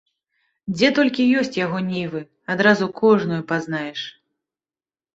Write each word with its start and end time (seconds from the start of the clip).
Дзе 0.77 0.89
толькі 0.99 1.25
ёсць 1.41 1.53
яго 1.65 1.83
нівы, 1.91 2.19
адразу 2.57 2.91
кожную 3.05 3.41
пазнаеш. 3.55 4.01